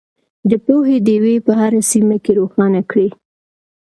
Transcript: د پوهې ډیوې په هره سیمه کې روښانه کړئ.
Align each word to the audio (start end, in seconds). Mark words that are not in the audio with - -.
د 0.49 0.51
پوهې 0.65 0.97
ډیوې 1.05 1.35
په 1.45 1.51
هره 1.59 1.81
سیمه 1.91 2.17
کې 2.23 2.31
روښانه 2.39 2.81
کړئ. 2.89 3.09